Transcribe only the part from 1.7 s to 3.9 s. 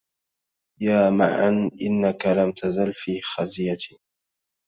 إنك لم تزل في خزية